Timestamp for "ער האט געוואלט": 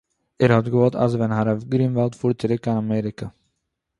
0.41-0.95